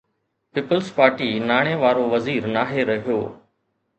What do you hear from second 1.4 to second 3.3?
ناڻي وارو وزير ناهي رهيو؟